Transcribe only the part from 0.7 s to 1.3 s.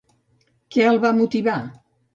Què el va